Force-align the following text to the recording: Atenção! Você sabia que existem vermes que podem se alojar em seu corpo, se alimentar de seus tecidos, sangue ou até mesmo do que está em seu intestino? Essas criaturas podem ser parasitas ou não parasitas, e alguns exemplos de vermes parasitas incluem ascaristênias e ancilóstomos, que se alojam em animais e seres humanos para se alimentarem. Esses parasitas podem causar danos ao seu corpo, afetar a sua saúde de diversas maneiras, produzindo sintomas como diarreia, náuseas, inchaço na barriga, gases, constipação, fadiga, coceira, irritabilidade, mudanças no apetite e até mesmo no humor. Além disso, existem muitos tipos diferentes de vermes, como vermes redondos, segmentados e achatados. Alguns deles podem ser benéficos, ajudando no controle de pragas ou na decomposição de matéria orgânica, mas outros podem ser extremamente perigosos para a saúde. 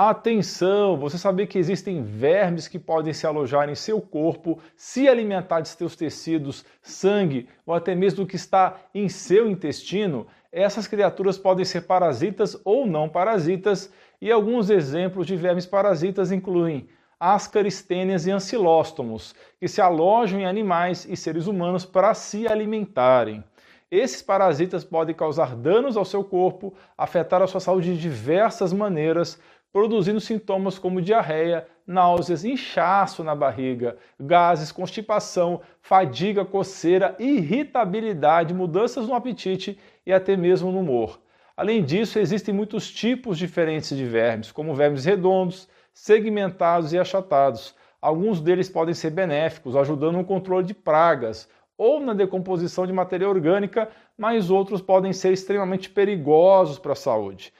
Atenção! 0.00 0.96
Você 0.96 1.18
sabia 1.18 1.44
que 1.44 1.58
existem 1.58 2.04
vermes 2.04 2.68
que 2.68 2.78
podem 2.78 3.12
se 3.12 3.26
alojar 3.26 3.68
em 3.68 3.74
seu 3.74 4.00
corpo, 4.00 4.60
se 4.76 5.08
alimentar 5.08 5.60
de 5.60 5.70
seus 5.70 5.96
tecidos, 5.96 6.64
sangue 6.80 7.48
ou 7.66 7.74
até 7.74 7.96
mesmo 7.96 8.22
do 8.22 8.26
que 8.28 8.36
está 8.36 8.76
em 8.94 9.08
seu 9.08 9.50
intestino? 9.50 10.28
Essas 10.52 10.86
criaturas 10.86 11.36
podem 11.36 11.64
ser 11.64 11.80
parasitas 11.80 12.56
ou 12.64 12.86
não 12.86 13.08
parasitas, 13.08 13.92
e 14.20 14.30
alguns 14.30 14.70
exemplos 14.70 15.26
de 15.26 15.34
vermes 15.34 15.66
parasitas 15.66 16.30
incluem 16.30 16.88
ascaristênias 17.18 18.24
e 18.24 18.30
ancilóstomos, 18.30 19.34
que 19.58 19.66
se 19.66 19.80
alojam 19.80 20.38
em 20.38 20.46
animais 20.46 21.08
e 21.10 21.16
seres 21.16 21.48
humanos 21.48 21.84
para 21.84 22.14
se 22.14 22.46
alimentarem. 22.46 23.42
Esses 23.90 24.20
parasitas 24.20 24.84
podem 24.84 25.14
causar 25.14 25.56
danos 25.56 25.96
ao 25.96 26.04
seu 26.04 26.22
corpo, 26.22 26.74
afetar 26.96 27.40
a 27.40 27.46
sua 27.46 27.58
saúde 27.58 27.94
de 27.94 28.00
diversas 28.00 28.70
maneiras, 28.70 29.40
produzindo 29.72 30.20
sintomas 30.20 30.78
como 30.78 31.02
diarreia, 31.02 31.66
náuseas, 31.86 32.44
inchaço 32.44 33.24
na 33.24 33.34
barriga, 33.34 33.96
gases, 34.18 34.72
constipação, 34.72 35.60
fadiga, 35.80 36.44
coceira, 36.44 37.16
irritabilidade, 37.18 38.54
mudanças 38.54 39.06
no 39.06 39.14
apetite 39.14 39.78
e 40.06 40.12
até 40.12 40.36
mesmo 40.36 40.70
no 40.70 40.80
humor. 40.80 41.20
Além 41.56 41.82
disso, 41.82 42.18
existem 42.18 42.54
muitos 42.54 42.90
tipos 42.90 43.36
diferentes 43.36 43.96
de 43.96 44.04
vermes, 44.04 44.52
como 44.52 44.74
vermes 44.74 45.04
redondos, 45.04 45.68
segmentados 45.92 46.92
e 46.92 46.98
achatados. 46.98 47.74
Alguns 48.00 48.40
deles 48.40 48.68
podem 48.68 48.94
ser 48.94 49.10
benéficos, 49.10 49.74
ajudando 49.74 50.18
no 50.18 50.24
controle 50.24 50.64
de 50.64 50.72
pragas 50.72 51.48
ou 51.76 52.00
na 52.00 52.14
decomposição 52.14 52.86
de 52.86 52.92
matéria 52.92 53.28
orgânica, 53.28 53.88
mas 54.16 54.50
outros 54.50 54.80
podem 54.80 55.12
ser 55.12 55.32
extremamente 55.32 55.90
perigosos 55.90 56.78
para 56.78 56.92
a 56.92 56.96
saúde. 56.96 57.52